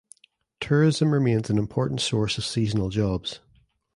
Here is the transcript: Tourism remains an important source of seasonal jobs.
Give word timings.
Tourism 0.59 1.11
remains 1.13 1.51
an 1.51 1.59
important 1.59 2.01
source 2.01 2.39
of 2.39 2.43
seasonal 2.43 2.89
jobs. 2.89 3.39